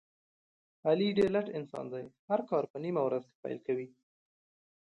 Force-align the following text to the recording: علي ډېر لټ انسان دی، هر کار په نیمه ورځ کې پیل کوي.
علي 0.87 1.07
ډېر 1.17 1.29
لټ 1.35 1.47
انسان 1.57 1.85
دی، 1.93 2.05
هر 2.29 2.39
کار 2.49 2.63
په 2.71 2.77
نیمه 2.83 3.01
ورځ 3.07 3.23
کې 3.29 3.37
پیل 3.43 3.59
کوي. 3.67 3.87